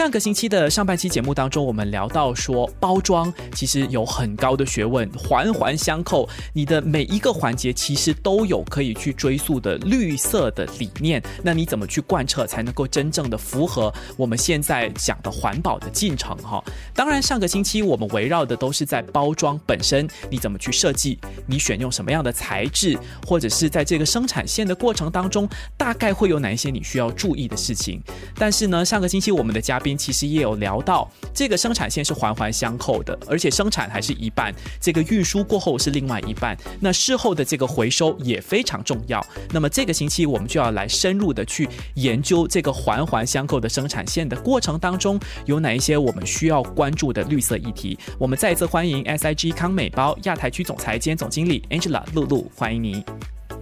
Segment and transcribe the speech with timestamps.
[0.00, 6.26] 上个星期的上半期节目当中，我们聊到说，包装其实有很高的学问，环环相扣。
[6.54, 11.22] 你的每一个环节其实都有可以去追溯的绿色的理念。
[11.44, 16.34] 那你怎么去贯彻，才能够真正的符合我们现在讲的环保的进程？
[16.38, 25.46] 哈，当然，上个星期我们围绕的都是在包装本身，你怎么去设计，你选用什么样的材质，或者是在这个生产线的过程当中，
[25.76, 28.02] 大概会有哪一些你需要注意的事情。
[28.36, 39.24] 但是呢，上个星期我们的嘉宾其实也有聊到，这个生产线是环环相扣的，而且生产还是一半，这个运输过后是另外一半，那事后的这个回收也非常重要。
[39.52, 47.98] 那么这个星期我们就要来深入的去研究这个环环相扣的生产线的过程当中有哪一些我们需要关注的绿色议题。
[48.18, 53.04] 我们再一次欢迎 SIG 康美包亚太区总裁兼总经理 Angela 露露，欢迎你。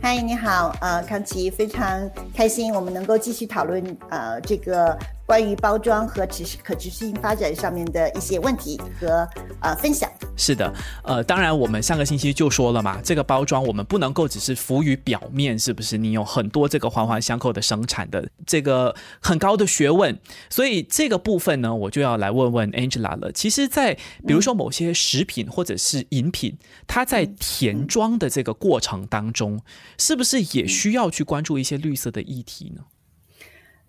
[0.01, 4.97] 嗨，你好，呃，康琪，非常开心我们能够继续讨论呃这个。
[5.29, 9.29] 关于包装和持续可持续性发展上面的一些问题和
[9.61, 10.11] 呃分享。
[10.39, 10.73] 是的，
[11.05, 15.99] 呃，当然我们上个星期就说了嘛，这个包装我们不能够只是浮于表面，是不是？
[15.99, 23.31] 你有很多这个环环相扣的生产的这个很高的学问，所以这个部分呢，我就要来问问 Angela 了。
[23.31, 23.93] 其实，在
[24.27, 29.61] 比如说某些食品或者是饮品，它在填装的这个过程当中，
[29.99, 32.83] 是不是也需要去关注一些绿色的议题呢？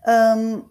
[0.01, 0.65] 嗯。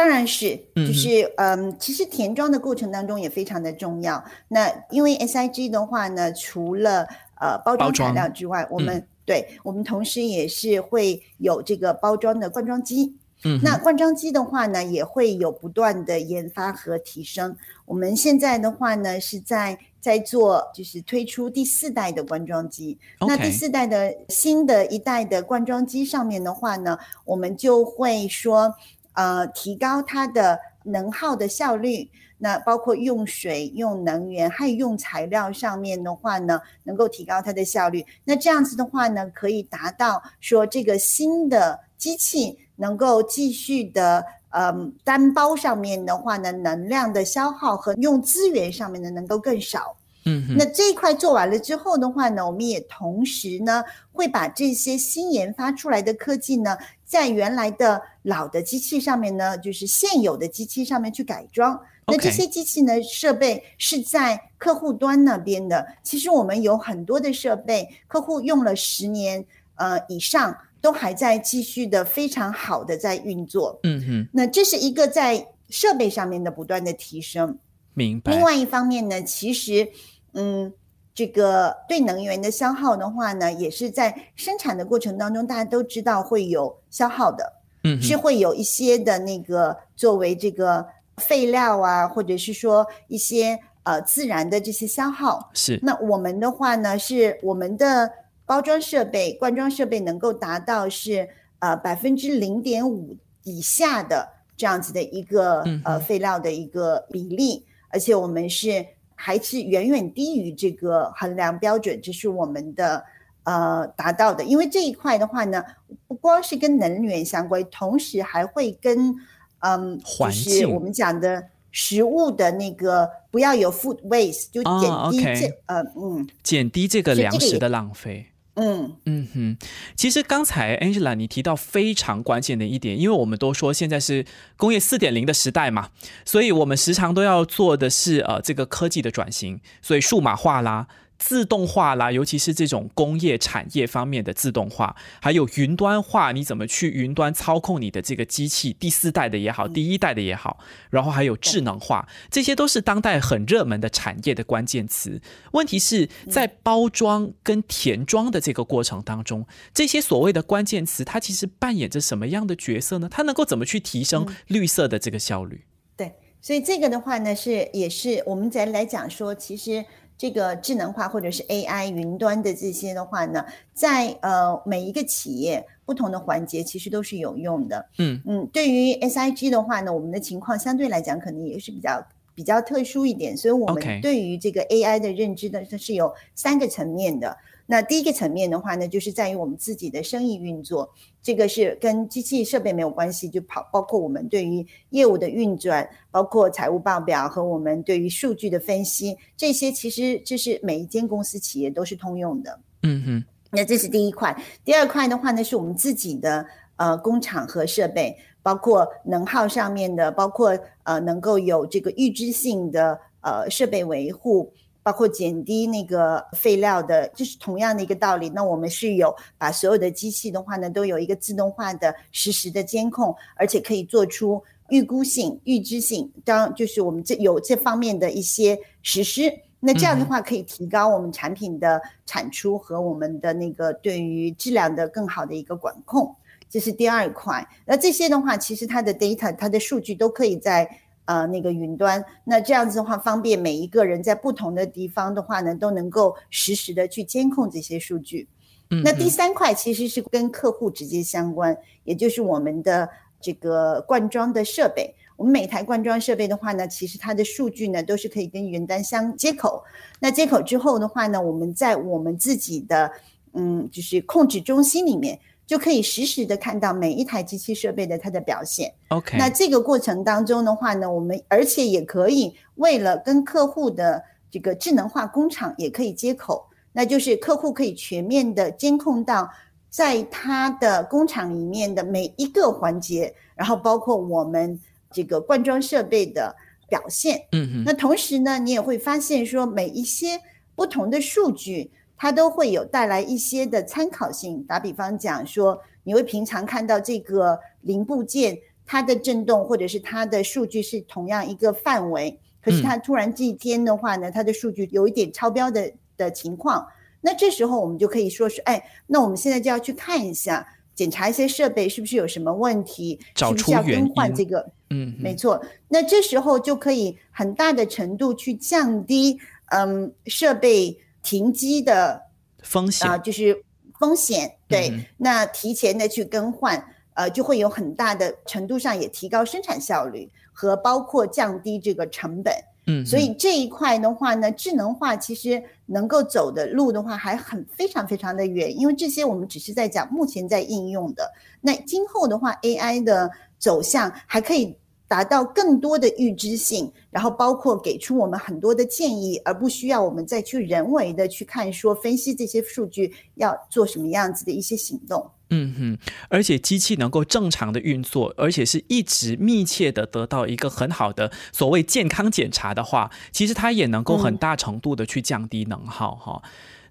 [0.00, 4.24] 当然是，就是嗯，其实填装的过程当中也非常的重要。
[4.48, 7.06] 那因为 SIG 的话呢，除了
[7.38, 13.14] 呃包装材料之外，我们对我们同时也是会有这个包装的灌装机。
[13.44, 17.54] 嗯，那灌装机的话呢，也会有不断的研发和提升。
[17.84, 22.96] 我们现在的话呢，是在在做，就是推出第四代的灌装机。
[23.20, 28.74] 那第四代的新的一代的灌装机上面的话呢，我们就会说。
[29.20, 38.02] 呃，提高它的能耗的效率，那包括用水、用能源，还有用材料上面的话呢，能够提高它的效率。
[38.24, 49.94] 那这样子的话呢，可以达到说这个新的机器能够继续的，嗯，单包上面的话呢，能量的消耗和用资源上面呢，能够更少。
[50.24, 53.82] 嗯，那这一块做完了之后的话呢，我们也同时呢，
[54.12, 56.76] 会把这些新研发出来的科技呢。
[57.04, 61.80] 在原来的老的机器上面呢，就是现有的机器上面去改装。
[62.06, 65.84] 那这些机器呢，设备是在客户端那边的。
[66.04, 69.44] 其实我们有很多的设备，客户用了十年
[69.74, 73.80] 呃以上，都还在继续的非常好的在运作。
[73.82, 74.28] 嗯哼。
[74.32, 77.58] 那这是一个在设备上面的不断的提升。
[77.94, 78.32] 明白。
[78.32, 79.88] 另外一方面呢，其实
[80.34, 80.72] 嗯。
[81.12, 87.52] 这个对能源的消耗的话呢，也是在生产的过程当中，大家都知道会有消耗的，
[87.82, 90.86] 嗯，是会有一些的那个作为这个
[91.18, 95.50] 废料啊，或者是说一些呃自然的这些消耗。
[95.52, 95.78] 是。
[95.82, 98.10] 那我们的话呢，是我们的
[98.46, 108.86] 包装设备、灌装设备能够达到是呃百分之零点五以下的这样子的一个呃废料的一个比例，而且我们是。
[109.22, 113.04] 还是远远低于这个衡量标准，这是我们的
[113.44, 114.42] 呃达到的。
[114.42, 115.62] 因为这一块的话呢，
[116.08, 119.14] 不光是跟能源相关，同时还会跟
[119.58, 128.24] 嗯，就是我们讲的食物的那个不要有 food waste，就减低这呃嗯，减低这个粮食的浪费。
[128.54, 129.56] 嗯嗯哼，
[129.94, 134.26] 其实刚才 Angela 你提到非常关键的一点，因为我们都说现在是
[134.56, 135.90] 工业四点零的时代嘛，
[136.24, 140.88] 所以我们时常都要做的是呃这个科技的转型，所以数码化啦。
[141.20, 148.72] 自动化啦，尤其是这种工业产业方面的自动化，还有云端化，你怎么去云端操控你的这个机器？
[148.72, 150.58] 第四代的也好，第一代的也好，
[150.88, 155.20] 然后还有智能化，这些都是当代很热门的产业的关键词。
[155.52, 163.08] 问题是在包装跟填装的这个过程当中，这些所谓的关键词，它其实扮演着什么样的角色呢？
[163.10, 165.66] 它能够怎么去提升绿色的这个效率？
[165.98, 169.84] 对，所以这个的话呢，是也是我们在来讲说，其实。
[170.20, 177.88] 这个智能化或者是 AI 云端的这些的话呢，在呃每一个企业不同的环节其实都是有用的。
[177.96, 187.34] 嗯嗯，对于 SIG 的话呢，我们的情况相对来讲可能也是比较比较特殊一点，所以我们对于这个 AI 的认知呢，它是有三个层面的。
[187.64, 202.58] 那第一个层面的话呢，就是在于我们自己的生意运作，这个是跟机器设备没有关系，就跑包括我们对于业务的运转，包括财务报表和我们对于数据的分析，这些其实这是每一间公司企业都是通用的。
[202.82, 204.36] 嗯哼，那这是第一块。
[204.64, 206.46] 第二块的话呢，是我们自己的
[206.76, 212.98] 呃工厂和设备，包括能耗上面的，包括呃能够有这个预知性的。
[213.22, 214.50] 呃，设备维护，
[214.82, 218.28] 包括减低那个废料的，就是同样的一个道理。
[218.30, 229.32] 那我们是有把所有的机器的话呢，都有一个自动化的实时的监控，而且可以做出预估性、预知性，当就是我们这有这方面的一些实施。
[229.60, 236.14] 那这样的话，可以提高我们产品的产出和我们的那个对于质量的更好的一个管控。
[236.48, 237.46] 这是第二块。
[237.66, 240.68] 那这些的话，其实它的 data、它的数据都可以在。
[241.10, 248.28] 呃，那个云端，那这样子的话，方便每一个人在不同的地方的话呢，都能够实时的去监控这些数据。
[248.70, 252.88] 嗯，那第三块其实是跟客户直接相关，也就是我们的
[253.20, 254.94] 这个灌装的设备。
[255.16, 259.64] 我们每台灌装设备的话呢，其实它的数据呢都是可以跟云端相接口。
[259.98, 262.88] 那接口之后的话呢，我们在我们自己的
[263.32, 265.18] 嗯，就是控制中心里面。
[265.50, 268.72] 就可以实时的看到每一台机器设备的它的表现。
[268.86, 274.00] OK，那这个过程当中的话呢，我们而且也可以为了跟客户的
[274.30, 279.28] 这个智能化工厂也可以接口，那就是客户可以全面的监控到
[279.68, 284.56] 在他的工厂里面的每一个环节，然后包括我们
[284.92, 286.32] 这个灌装设备的
[286.68, 287.20] 表现。
[287.32, 287.64] 嗯嗯。
[287.66, 290.10] 那同时呢，你也会发现说每一些
[290.54, 291.72] 不同的数据。
[292.02, 294.42] 它都会有带来一些的参考性。
[294.44, 306.66] 打比方讲说，你会平常看到这个零部件它的震动，或者是它的数据是同样一个范围，可是它突然这一天的话呢，它的数据有一点超标的的情况，
[307.02, 314.50] 那这时候我们就可以说是，哎，那我们现在就要去看一下，检查一些设备是不是有什么问题，是不是要更换这个？
[314.70, 315.38] 嗯，没错。
[315.68, 319.18] 那这时候就可以很大的程度去降低，
[319.50, 320.74] 嗯，设备。
[321.02, 322.00] 停机的
[322.42, 323.44] 风险啊，就是
[323.78, 324.36] 风险。
[324.48, 326.62] 对，那提前的去更换，
[326.94, 332.34] 呃，就会有很大的程度上也提高生产效率和包括降低这个成本。
[332.66, 341.10] 嗯，所以这一块的话呢，智能化其实能够走的路的话还很非常非常的远，因为这些我们只是在讲目前在应用的。
[341.40, 344.56] 那今后的话，AI 的走向还可以。
[344.90, 355.08] 达到更多的预知性，然后包括给出我们很多的建议，而不需要我们再去人为的去看说分析这些数据要做什么样子的一些行动。
[355.28, 355.78] 嗯哼，
[356.08, 366.20] 而且机器能够正常的运作，而且是一直密切的得到一个很好的所谓健康检查的话，其实它也能够很大程度的去降低能耗哈。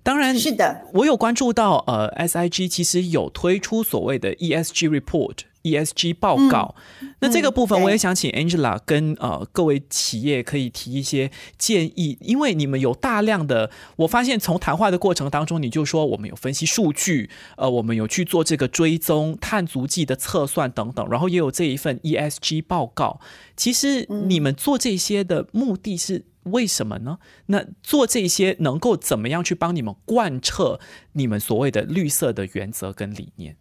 [0.04, 5.38] 当然是的，我有关注到呃，SIG 其实有推出所谓的 ESG report。
[5.70, 6.76] ESG 报告，
[7.20, 23.20] 那这个部分我也想请 Angela 跟呃各位企业可以提一些建议，因为你们有大量的，我发现从谈话的过程当中，你就说我们有分析数据，呃，我们有去做这个追踪、碳足迹的测算等等，然后也有这一份 ESG 报告。
[23.56, 27.20] 其实你们做这些的目的是为什么呢？
[27.48, 30.80] 那做这些能够怎么样去帮你们贯彻
[31.14, 33.58] 你们所谓的绿色的原则跟理念？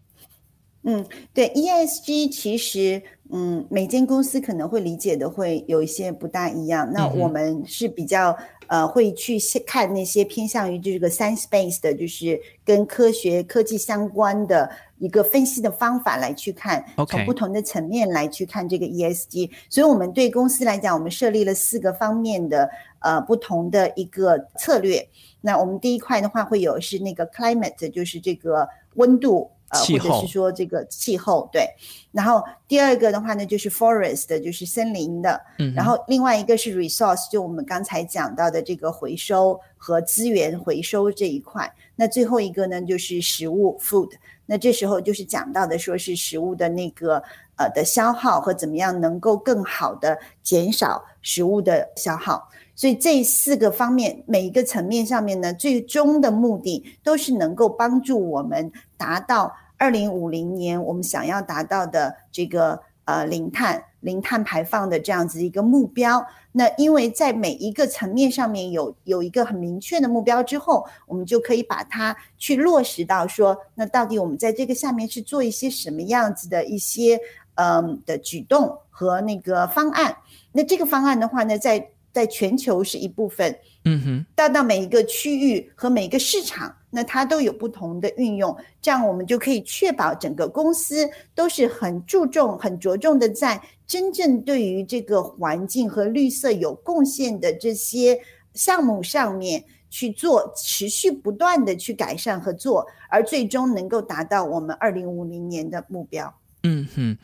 [0.84, 1.04] 嗯，
[1.34, 6.90] 对，ESG 其实，嗯，每间公司可能会理解的会有一些不大一样。
[6.92, 8.34] 那我们是比较
[8.68, 19.50] 呃会去看那些偏向于这个 science based 的，就是跟科学科技相关的一个分析的方法来去看，从不同的层面来去看这个 ESG。
[19.68, 22.70] 所以，我们对公司来讲，我们设立了四个方面的
[23.00, 25.06] 呃不同的一个策略。
[25.40, 29.50] 那我们第一块的话会有是那个 climate，就是这个温度。
[29.70, 31.68] 呃，或者是说这个气候对，
[32.10, 44.10] 然后第二个的话呢，就是 forest，就是森林的，嗯，然后另外一个是 resource，就我们刚才讲到的这个回收和资源回收这一块，那最后一个呢就是食物 food，
[44.46, 47.22] 那这时候就是讲到的说是食物的那个
[47.56, 52.48] 呃的消耗和怎么样能够更好的减少食物的消耗。
[52.78, 66.24] 所以这四个方面，每一个层面上面呢，最终的目的都是能够帮助我们达到二零五零年我们想要达到的这个呃零碳、零碳排放的这样子一个目标。
[66.52, 77.18] 那因为在每一个层面上面有有一个很明确的目标之后，我们就可以把它去落实到说，那到底我们在这个下面去做一些什么样子的一些
[77.56, 80.16] 嗯的举动和那个方案。
[80.52, 81.84] 那这个方案的话呢，在
[82.18, 98.18] 在全球是一部分，嗯哼，到到每一个区域和每一个市场，那它都有不同的运用，这样我们就可以确保整个公司都是很注重、很着重的在真正对于这个环境和绿色有贡献的这些
[98.52, 106.34] 项目上面去做，持续不断的去改善和做，而最终能够达到我们二零五零年的目标。
[106.64, 107.16] 嗯哼，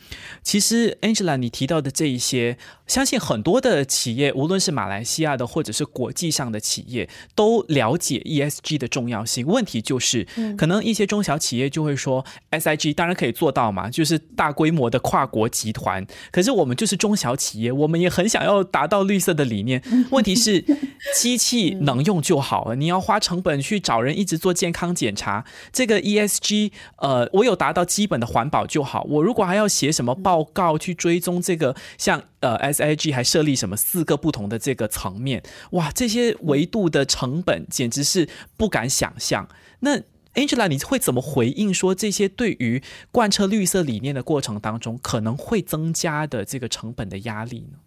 [0.42, 9.44] 其实 Angela，你提到的这一些，相信很多的企业，无论是马来西亚的或者是国际上的企业，都了解 ESG 的重要性。
[9.44, 10.26] 问题就是，
[10.56, 16.06] 可能一些中小企业就会说，SIG 当然可以做到嘛，就是大规模的跨国集团。
[16.30, 19.82] 可是我们就是中小企业，我们也很想要达到绿色的理念。
[20.10, 20.64] 问题是，
[21.18, 25.44] 机器能用就好了，你要花成本去找人一直做健康检查。
[25.72, 29.04] 这个 ESG，呃，我有达到基本的环保就好。
[29.08, 39.48] 我如果还要写什么报告去追踪这个，像呃 SIG 还设立什么四个不同的这个层面，哇，这些维度的成本简直是不敢想象。
[39.80, 39.98] 那
[40.34, 47.78] Angela，你会怎么回应说这些对于贯彻绿色理念的过程当中可能会增加的这个成本的压力呢？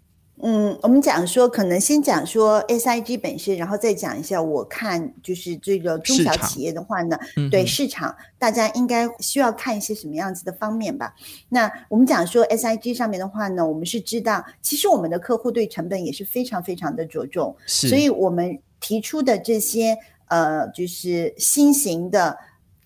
[0.43, 4.39] 嗯，我们讲说，可能先讲说 SIG 本身，然后再讲一下。
[4.39, 7.17] 我看就是这个中小企业的话呢，
[7.49, 11.15] 对市场，大家应该需要看一些什么样子的方面吧？
[11.49, 22.37] 那我们讲说 SIG 上面的话呢，我们是知道，其实我们的客户对成本也是非常非常的着重，所以我们提出的这些呃，就是新型的。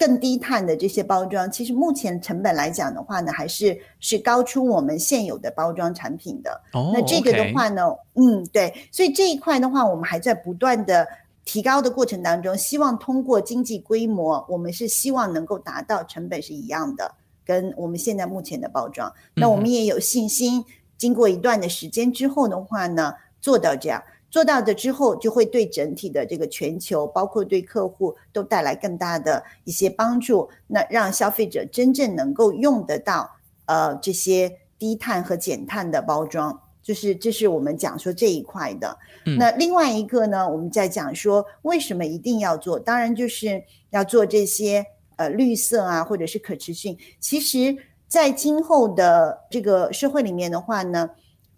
[0.02, 6.60] 更低碳的这些包装，其实目前成本来讲的话呢，还是是高出我们现有的包装产品的。
[6.74, 7.84] 哦，那这个的话呢，
[8.16, 11.08] 嗯，对，所以这一块的话，我们还在不断的
[11.46, 17.14] 提高的过程当中，希望通过经济规模，我们是希望能够达到成本是一样的，
[17.46, 19.14] 跟我们现在目前的包装。
[19.36, 20.66] 那我们也有信心，
[20.98, 24.02] 经过一段的时间之后的话呢，做到这样。
[24.32, 30.50] 做到的之后，就会对整体的这个全球，包括对客户，都带来更大的一些帮助。
[30.68, 33.30] 那让消费者真正能够用得到，
[33.66, 38.98] 呃，这些低碳和减碳的包装，就是这是我们讲说这一块的。
[39.38, 42.80] 那另外一个呢，我们在讲说为什么一定要做？
[42.80, 44.86] 当然就是要做这些
[45.18, 46.98] 呃绿色啊，或者是可持续。
[47.20, 47.76] 其实，
[48.08, 51.10] 在今后的这个社会里面的话呢。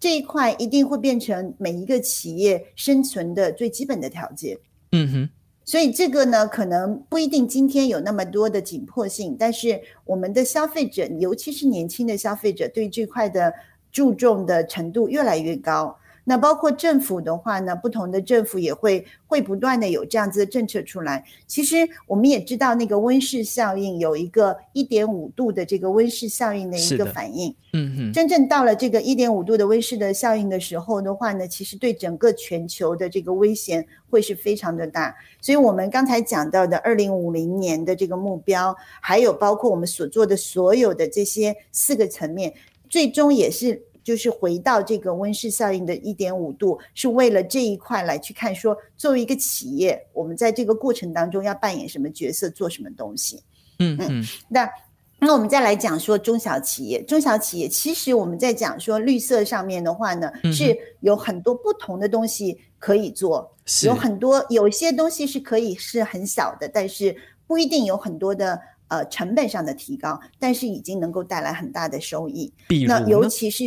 [0.04, 4.54] 这一块一定会变成每一个企业生存的最基本的条件。
[4.92, 5.28] 嗯哼，
[5.64, 13.50] 所以这个呢，可能不一定今天有那么多的紧迫性，但是我们的消费者，尤其是年轻的消费者，对这块的
[13.90, 15.96] 注重的程度越来越高。
[16.24, 21.22] 那包括政府的话呢，不同的政府也会会不断的有这样子的政策出来。
[21.46, 21.76] 其实
[22.06, 27.54] 我们也知道，那个温室效应有一个一点五度的这个温室效应的一个反应。
[27.74, 28.12] 嗯哼。
[28.12, 35.14] 真正到了这个一点五度的温室的效应的时候的话呢，其实对整个全球的这个危险会是非常的大。
[35.42, 42.54] 所以我们刚才讲到的二零五零年的这个目标，还有包括我们所做的所有的这些四个层面，
[42.88, 43.82] 最终也是。
[44.04, 53.42] 就是回到这个温室效应的一点五度，是为了这一块来去看，说作为一个企业，我们在这个过程当中要扮演什么角色，做什么东西。
[53.78, 54.22] 嗯嗯。
[54.46, 54.70] 那
[55.18, 63.50] 那我们再来讲说中小企业，中小企业其实我们在讲说绿色上面的话呢，是有很多不同的东西可以做，
[63.84, 68.60] 有很多有些东西是可以是很小的，但是不一定有很多的。
[68.88, 72.52] 呃，成本上的提高，但是已经能够带来很大的收益。
[72.86, 73.64] 那尤其是。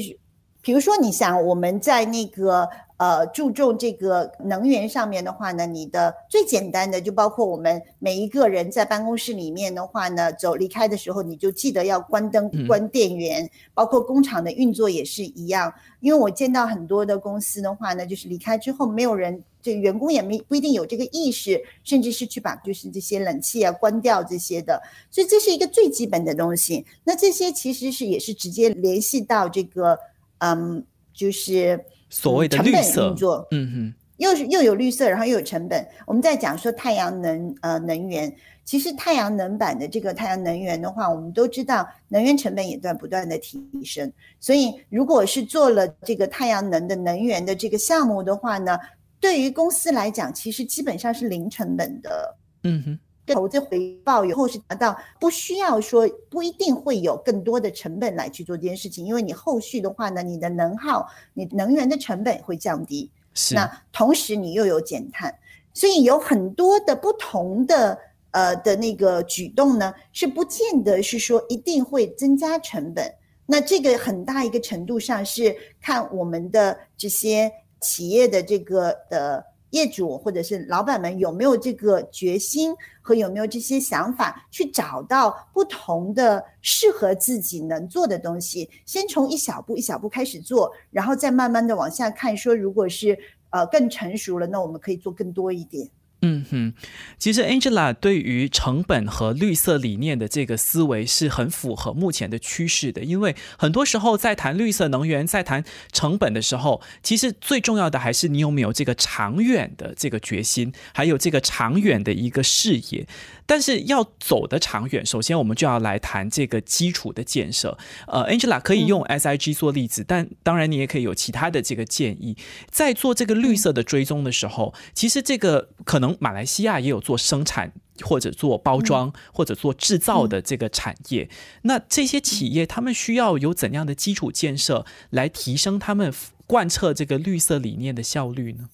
[0.68, 15.74] 比如说，你想我们在那个呃注重这个能源上面的话呢，你的最简单的就包括我们每一个人在办公室里面的话呢，走离开的时候你就记得要关灯、关电源，包括工厂的运作也是一样。
[16.02, 26.86] 因为我见到很多的公司的话呢，就是离开之后没有人，这个员工也没不一定有这个意识，甚至是去把就是这些冷气啊关掉这些的，所以这是一个最基本的东西。
[27.06, 29.98] 那这些其实是也是直接联系到这个。
[30.40, 31.80] 嗯，就是
[32.10, 35.88] 所谓的绿色运作，嗯哼，又是又有绿色，然后又有成本。
[36.06, 44.12] 我们在讲说太阳能呃能源，其实太阳能板的这个太阳能源的话，我们都知道能源成本也在不断的提升。
[44.40, 48.78] 所以如果是做了这个太阳能的能源的这个项目的话呢，
[49.20, 52.36] 对于公司来讲，其实基本上是零成本的。
[52.64, 53.00] 嗯哼。
[53.36, 63.12] 投资回报以后是达到不需要说不一定会有更多的成本来去做这件事情，因为你后续的话呢，你的能耗、你能源的成本会降低。
[63.34, 63.54] 是。
[63.56, 65.34] 那同时你又有减碳，
[65.74, 67.98] 所以有很多的不同的
[68.32, 73.14] 呃的那个举动呢，是不见得是说一定会增加成本。
[73.46, 93.18] 那这个很大一个程度上是看我们的这些企业的这个的业主或者是老板们有没有这个决心和有没有这些想法，去找到不同的适合自己能做的东西，先从一小步一小步开始做，然后再慢慢的往下看，说如果是
[93.50, 95.90] 呃更成熟了，那我们可以做更多一点。
[96.22, 96.74] 嗯哼，
[97.20, 113.08] 其实 Angela 对于成本和绿色理念的这个思维是很符合目前的趋势的，因为很多时候在谈绿色能源、在谈成本的时候，其实最重要的还是你有没有这个长远的这个决心，还有这个长远的一个视野。
[113.50, 117.78] 但是要走得长远，首先我们就要来谈这个基础的建设。
[118.06, 122.36] 呃，Angela 可以用 SIG 做例子，但当然你也可以有其他的这个建议。
[122.70, 131.28] 在做这个绿色的追踪的时候，其实这个可能马来西亚也有做生产或者做包装或者做制造的这个产业。
[131.64, 136.14] 那这些企业他们需要有怎样的基础建设来提升他们
[136.46, 138.70] 贯彻这个绿色理念的效率呢？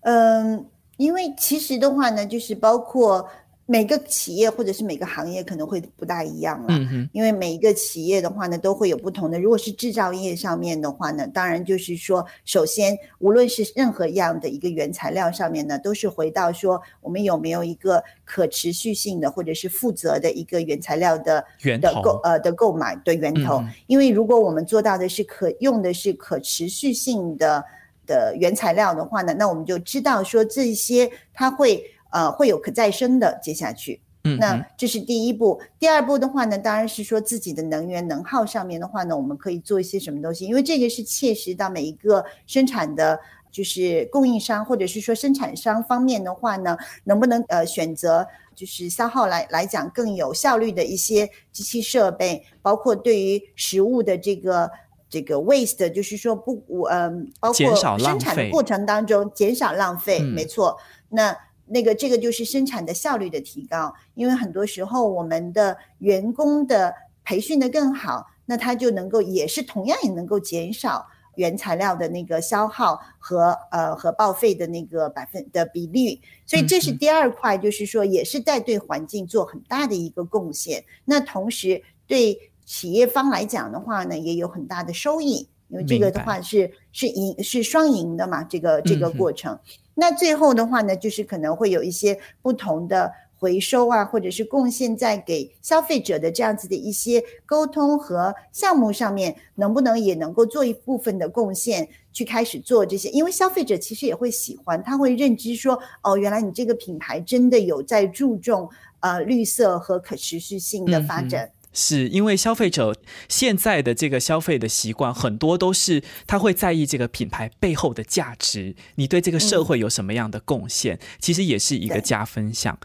[0.00, 3.28] 嗯，因为其实的话呢，就是包括。
[3.66, 6.78] 每个企业或者是每个行业可能会不大一样了，
[7.12, 9.40] 因为每一个企业的话呢，都会有不同的。
[9.40, 21.42] 如果是制造业上面的话呢，当然就是说，首先无论是任何样的一个原材料上面呢，都是回到说，我们有没有一个可持续性的或者是负责的一个原材料的
[21.80, 23.64] 的购呃的购买的源头。
[23.86, 27.64] 因为如果我们做到的是可用的是可持续性的
[28.06, 31.82] 的原材料的话呢，那我们就知道说这些它会。
[32.14, 35.60] 呃，会有可再生的接下去，嗯，那这是第一步。
[35.80, 43.18] 第二步的话呢，当然是说自己的能源能耗上面的话呢，我们可以做一些什么东西，因为这个是切实到每一个生产的，
[43.50, 54.70] 就是供应商或者是说生产商方面的话呢，能不能呃选择就是消耗来来讲更有效率的一些机器设备，包括对于食物的这个
[55.10, 60.78] 这个 waste，就是说不嗯，包括生产的过程当中减少浪费，没错，
[61.08, 61.36] 那。
[61.66, 66.94] 那个这个就是生产的效率的提高，因为很多时候我们的员工的
[67.24, 71.06] 培训的更好，那他就能够也是同样也能够减少
[71.36, 80.84] 原材料的那个消耗和呃和报废的那个百分的比率，所以这是第二块，就是说也是在对环境做很大的一个贡献。
[81.04, 89.58] 那同时对企业方来讲的话呢，也有很大的收益，因为这个的话是是赢是双赢的嘛，这个这个过程。
[89.94, 103.08] 那最后的话呢，就是可能会有一些不同的回收啊，或者是贡献在给消费者的这样子的一些沟通和项目上面，能不能也能够做一部分的贡献，去开始做这些？
[103.10, 108.68] 因为消费者其实也会喜欢，他会认知说，哦，原来你这个品牌真的有在注重
[109.00, 111.50] 呃绿色和可持续性的发展。
[111.74, 112.96] 是因为消费者
[113.28, 122.78] 现在的这个消费的习惯很多都是他会在意这个品牌背后的价值，你对这个社会有什么样的贡献，其实也是一个加分项。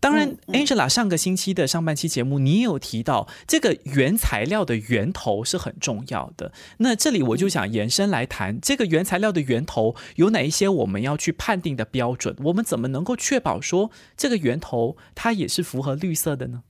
[0.00, 6.52] 当然，Angela 上个星期的上半期节目，你也有提到这个原材料的源头是很重要的。
[6.78, 12.36] 那这里我就想延伸来谈，这个原材料的源头有哪一些我们要去判定的标准？
[12.44, 16.64] 我们怎么能够确保说这个源头它也是符合绿色的呢？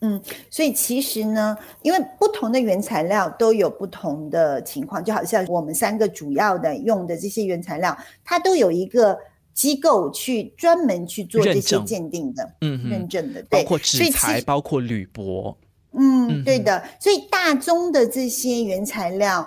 [0.00, 9.18] 嗯，所以其实呢，因为不同的原材料都有不同的情况，就好像我们三个主要的用的这些原材料，它都有一个
[9.52, 15.56] 机构去专门去做这些鉴定的，嗯，认证的，包括纸材，包括铝箔，
[15.90, 16.80] 嗯，对的。
[17.00, 19.44] 所以大宗的这些原材料，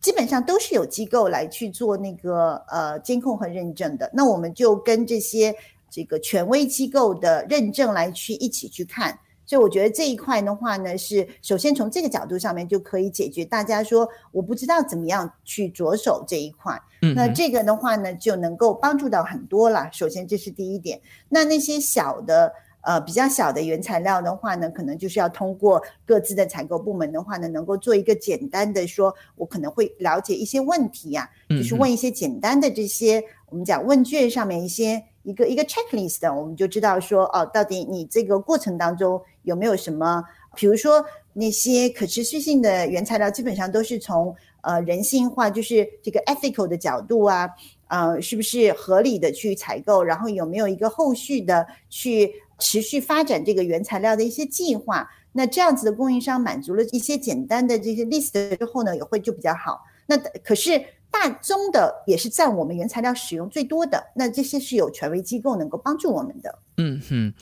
[0.00, 4.08] 基本上都是有机构来去做那个呃监控和认证的。
[4.14, 5.52] 那我们就跟这些
[5.90, 9.18] 这个权威机构的认证来去一起去看。
[9.52, 16.74] 所以我觉得这一块的话呢，是首先从这个角度上面就可以解决大家说我不知道怎么样去着手这一块。
[17.02, 19.86] 嗯，那这个的话呢，就能够帮助到很多了。
[19.92, 20.98] 首先这是第一点。
[21.28, 35.04] 那那些小的呃比较小的原材料的话呢，可能就是要通过各自的采购部门的话呢，能够做一个简单的说，我可能会了解一些问题呀，就是问一些简单的这些我们讲问卷上面一些。
[35.22, 40.24] 一个一个 checklist，我们就知道说，哦，到底你这个过程当中有没有什么，
[40.56, 47.48] 比如说那些可持续性的原材料，基本上都是从呃人性化，就是这个 ethical 的角度啊，
[47.88, 55.08] 呃，是不是合理的去采购，然后有没有一个后续的去持续发展这个原材料的一些计划？
[55.32, 59.80] 那这样子的供应商满足了一些简单的这些 list 之后呢，也会就比较好。
[60.06, 60.82] 那可是。
[61.12, 66.58] 大宗的也是占我们原材料使用最多的，那这些是有权威机构能够帮助我们的。
[66.78, 67.34] 嗯哼。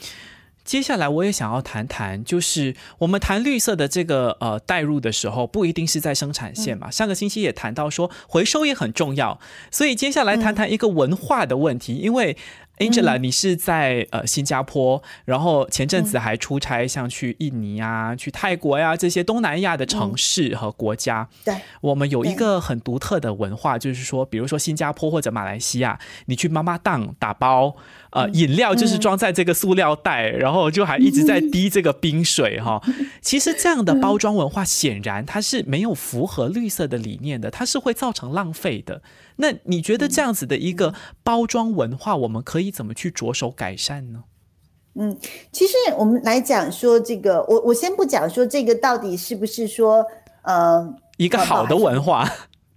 [0.63, 6.91] 接下来我也想要谈谈，就是我们谈绿色的这个呃带入的时候，不一定是在生产线嘛。
[6.91, 12.37] 上个星期也谈到说回收也很重要，所以接下来谈谈一个文化的问题，因为。
[12.81, 21.29] Angela，你是在呃新加坡，然后前阵子还出差，像去印尼啊、去泰国呀这些东南亚的城市和国家。
[21.45, 27.77] 对，我们有一个很独特的文化，就是说，比如说新加坡或者马来西亚，你去妈妈档打包。
[28.13, 32.83] 呃，饮料就是装在这个塑料袋，然后就还一直在滴这个冰水哈。
[33.23, 39.01] 其实这样的包装文化显然它是没有符合绿色的理念的，它是会造成浪费的。
[39.41, 44.25] 那你觉得这样子的一个包装文化，我们可以怎么去着手改善呢？
[44.95, 45.17] 嗯，
[45.51, 50.05] 其实我们来讲说这个，我我先不讲说这个到底是不是说
[50.43, 52.29] 呃一个好的文化。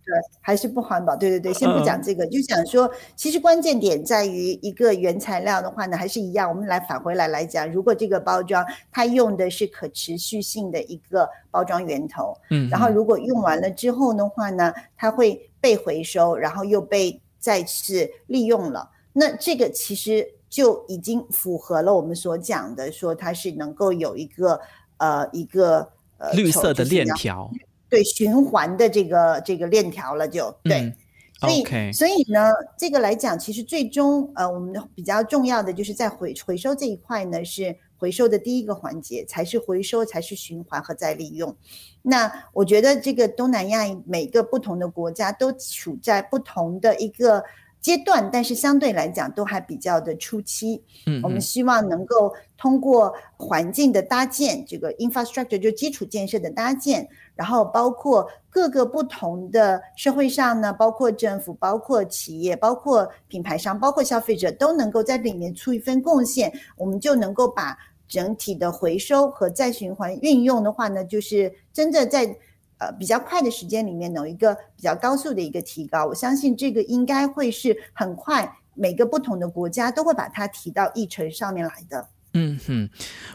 [0.05, 1.15] 对，还是不环保。
[1.15, 6.49] 对对对，先不讲这个，就想说，其实关键点在于一个原材料的话呢，还是一样。
[6.49, 24.59] 我们来返回来来讲，如果这个包装它用的是可持续性的一个包装源头，嗯，然后如果用完了之后的话呢，它会被回收，然后又被再次利用了，那这个其实就已经符合了我们所讲的，说它是能够有一个
[24.97, 25.87] 呃一个
[26.17, 27.49] 呃绿色的链条。
[27.93, 30.91] 对循环的这个这个链条了，就对，
[31.39, 41.55] 所以所以呢，这个来讲，其实最终呃，我们比较重要的就是在回回收这一块呢，是回收的第一个环节，才是回收，才是循环和再利用。
[42.01, 47.43] 那我觉得这个东南亚每个不同的国家都处在不同的一个
[47.83, 50.81] 阶段，但是相对来讲都还比较的初期。
[51.05, 57.07] 嗯，我们希望能够通过环境的搭建，这个 infrastructure 就基础建设的搭建。
[57.35, 72.33] 然后包括各个不同的社会上呢，包括政府、包括企业、包括品牌商、包括消费者，都能够在里面出一份贡献，我们就能够把整体的回收和再循环运用的话呢，就是真的在
[72.77, 76.05] 呃比较快的时间里面有一个比较高速的一个提高。
[76.05, 82.09] 我相信这个应该会是很快每个不同的国家都会把它提到议程上面来的。
[82.35, 82.89] 嗯哼，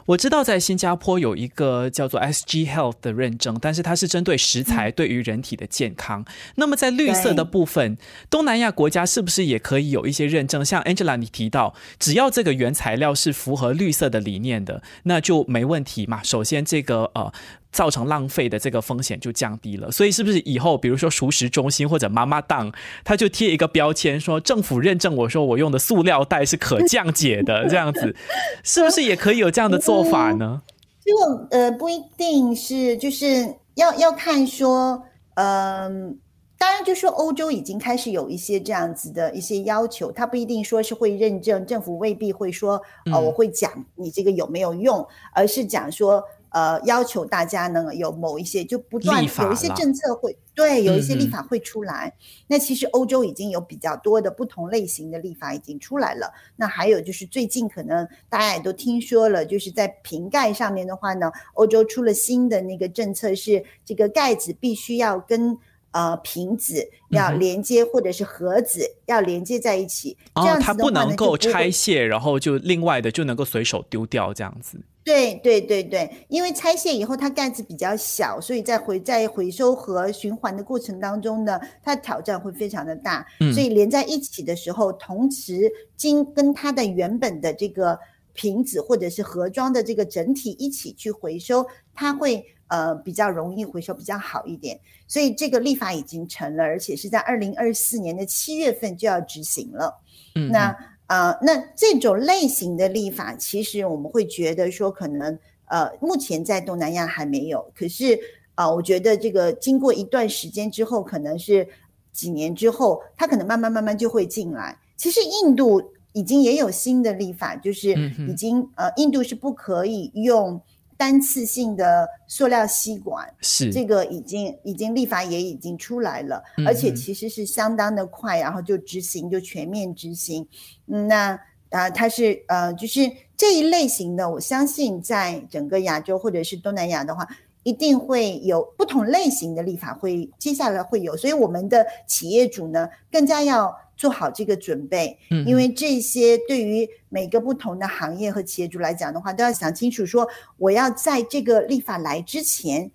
[0.06, 6.24] 我知道在新加坡有一个叫做 SG Health 的认证，但是它是针对食材对于人体的健康。
[6.56, 7.96] 那么在绿色的部分，
[8.28, 10.64] 东南亚国家是不是也可以有一些认证？
[10.64, 16.20] 像 Angela 你提到，只要这个原材料是符合绿色的理念的，那就没问题嘛。
[16.24, 17.32] 首先这个呃。
[17.70, 22.72] 造成浪费的这个风险就降低了，所以是不是以后比如说熟食中心或者妈妈档，
[23.04, 28.16] 他就贴一个标签说政府认证，我说我用的塑料袋是可降解的，这样子
[28.64, 30.62] 是不是也可以有这样的做法呢？
[31.04, 35.02] 这个呃不一定是，就是要要看说，
[35.34, 36.18] 嗯，
[36.58, 42.80] 当然就说欧洲已经开始有一些这样子的一些要求，它不一定说是会认证，政府未必会说
[43.12, 46.22] 呃我会讲你这个有没有用，而是讲说。
[46.50, 52.14] 呃，要求大家呢有某一些就不断有一些政策会对有一些立法会出来。
[52.46, 56.32] 那其实欧洲已经有比较多的不同类型的立法已经出来了。
[56.56, 65.56] 那还有就是最近可能大家也都听说了，就是在瓶盖上面的话呢，欧洲出了新的那个政策，是这个盖子必须要跟
[65.92, 70.16] 呃瓶子要连接，或者是盒子要连接在一起。
[70.34, 74.80] 这样它不能够拆卸，然后就另外的就能够随手丢掉这样子。
[75.08, 83.26] 对对对对，因为拆卸以后它盖子比较小，所以在回在回收和循环的过程当中呢，它的挑战会非常的大。
[83.40, 87.98] 嗯，所以连在一起的时候，同时经跟它的原本的这个
[88.34, 94.78] 瓶子或者是盒装的这个整体一起去回收，它会呃比较容易回收，比较好一点。
[95.06, 100.02] 所以这个立法已经成了，而且是在二零二四年的七月份就要执行了。
[100.34, 100.76] 嗯，那。
[101.08, 107.72] 啊，那这种类型的立法，其实我们会觉得说，可能呃，目前在东南亚还没有。
[107.74, 108.18] 可是
[108.54, 111.66] 啊，我觉得这个经过一段时间之后，可能是
[112.12, 114.78] 几年之后，它可能慢慢慢慢就会进来。
[114.96, 117.94] 其实印度已经也有新的立法，就是
[118.28, 120.60] 已经呃，印度是不可以用。
[120.98, 130.46] 单次性的塑料吸管是这个已经已经立法也已经出来了，而且其实是相当的快，然后就执行就全面执行。
[130.84, 131.38] 那
[131.70, 133.00] 啊，它是呃，就是
[133.36, 137.28] 这一类型的，我相信在整个亚洲或者是东南亚的话，
[137.62, 143.74] 一定会有不同类型的立法会接下来会有，所以我们的企业主呢更加要。
[143.98, 150.24] 做好这个准备，嗯，因为这些对于每个不同的行业和企业主来讲的话，都要想清楚，说
[150.56, 152.88] 我要在这个立法来之前，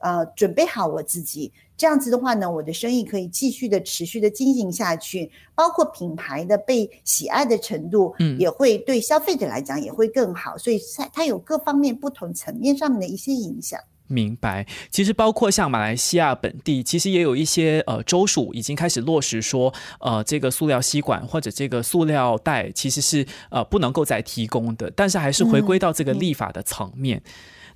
[0.00, 1.52] 呃准备好我自己。
[1.76, 10.58] 这样子的话呢，我的生意可以继续的持续的进行下去，包括品牌的被喜爱的程度，嗯，也会对消费者来讲也会更好。
[10.58, 13.78] 所以它它有各方面不同层面上面的一些影响。
[14.08, 14.66] 明白。
[14.90, 27.22] 其实包括像马来西亚本地，其实也有一些呃州属已经开始落实说，呃，这个塑料吸管或者这个塑料袋其实是呃不能够再提供的，但是还是回归到这个立法的层面。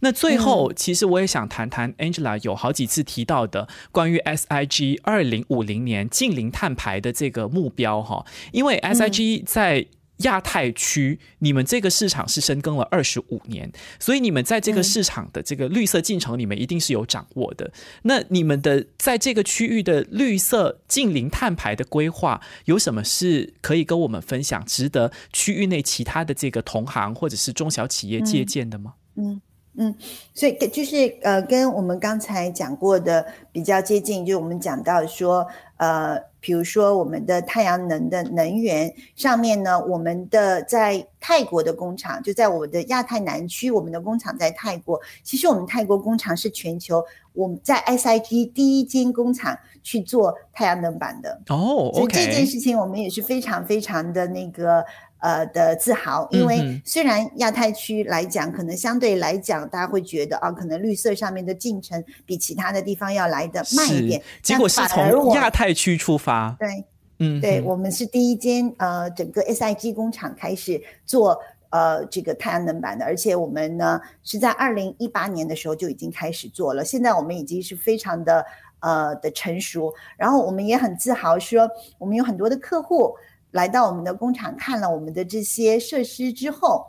[0.00, 9.86] 那最后，其实我也想谈谈 Angela 有好几次提到的关于 SIG 二零五零年近零碳排的这个目标哈，因为 SIG 在
[10.22, 17.72] 亚太区，你们这个市场是深耕了二十五年，所以你们在这个市场的这个绿色进程里面一定是有掌握的。
[18.02, 28.94] 那你们的在这个区域的绿色近零碳排的规划，有什么是可以跟我们分享，值得区域内其他的这个同行或者是中小企业借鉴的吗？
[29.16, 29.40] 嗯。
[29.74, 29.94] 嗯，
[30.34, 35.48] 所以就是呃，跟我们刚才讲过的比较接近，就是我们讲到说，
[35.82, 45.00] 呃，比如说我们的太阳能的能源上面呢，我们的在泰国的工厂，就在我们的亚太南区，我们的工厂在泰国。
[45.24, 51.90] 其实我们泰国工厂是全球我们在 SIG 第一间工厂去做太阳能板的哦。
[51.92, 54.84] 所以这件事情我们也是非常非常的那个。
[55.22, 64.20] 呃的自豪，因为虽然亚太区来讲，可能相对来讲，大家会觉得啊，可能绿色上面的进程比其他的地方要来的慢一点。
[64.42, 66.56] 结果是从亚太区出发。
[66.58, 66.84] 对，
[67.20, 71.38] 嗯，对，我们是第一间呃，整个 SIG 工厂开始做
[71.70, 76.84] 呃这个太阳能板的，而且我们呢是在二零一八年的时候就已经开始做了。
[76.84, 78.44] 现在我们已经是非常的
[78.80, 83.14] 呃的成熟，然后我们也很自豪说，我们有很多的客户。
[83.52, 86.86] 来到我们的工厂看了我们的这些设施之后，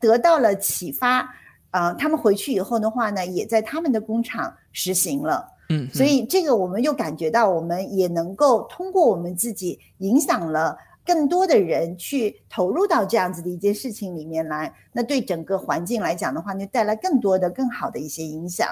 [0.00, 1.28] 得到了启发，
[1.70, 18.68] 呃，他们回去以后的话呢，也在他们的工厂实行了，嗯，所以这个我们又感觉到，我们也能够通过我们自己影响了更多的人去投入到这样子的一件事情里面来，那对整个环境来讲的话，就带来更多的更好的一些影响。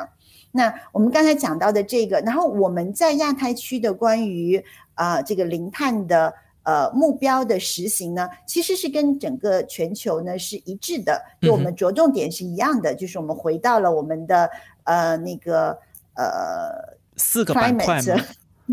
[0.50, 6.32] 那我们刚才讲到的这个，然后我们在亚太区的关于啊这个零碳的。
[6.64, 14.50] 呃，目标的实行呢，其实是跟整个全球呢是一致的，就我们着重点是一样的，就是我们回到了我们的
[14.84, 15.78] 呃那个
[16.14, 18.00] 呃四个板块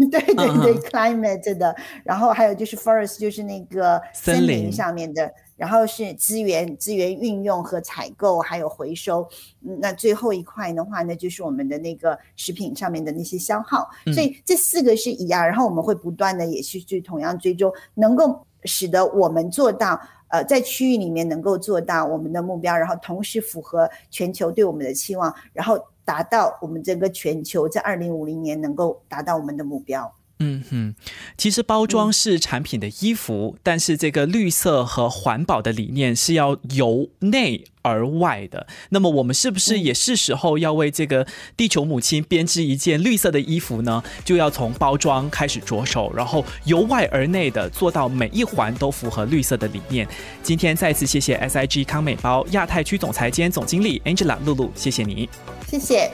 [0.09, 4.71] 对对对，climate 的，然后还有就是 forest，就是那个森林。
[4.71, 5.31] 上面的。
[5.61, 9.21] 然后是资源资源运用和采购，还有回收。
[9.63, 13.87] 嗯那最后一块的话呢，就是我们的那个食品上面的那些消耗。
[14.11, 15.45] 所以这四个是一样。
[15.45, 30.11] 然后我们会不断的也是去同样追踪，能够使得我们做到呃在区域里面能够做到我们的目标，然后同时符合全球对我们的期望，然后达到我们整个全球在二零五零年能够达到我们的目标。
[30.43, 30.95] 嗯哼，
[31.37, 38.65] 其实包装是产品的衣服，但是这个绿色和环保的理念是要由内而外的。
[38.89, 44.03] 那么我们是不是也是时候要为这个地球母亲编织一件绿色的衣服呢？
[44.25, 50.07] 就要从包装开始着手，然后由外而内的做到每一环都符合绿色的理念。
[50.41, 55.29] 今天再次谢谢 SIG 康美包亚太区总裁兼总经理 Angela 露露，谢谢你，
[55.67, 56.11] 谢谢。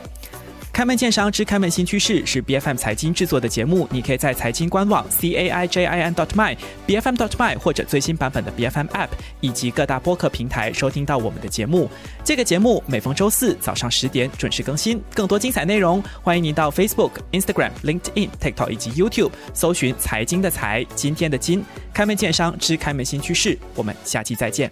[0.77, 7.09] 开门见山之开门新趋势是 B F M 财经制作的节目，你可以在财经官网 c a i j i n dot my b f
[7.09, 9.07] m dot my 或者最新版本的 B F M App
[9.41, 11.89] 以及各大播客平台收听到我们的节目。
[12.23, 24.71] 这个节目每逢周四早上十点准时更新，更多精彩内容，欢迎您到 Facebook、Instagram、LinkedIn、TikTok 以及 YouTube 搜寻财经的财，今天的金，开门见山之开门新趋势，我们下期再见。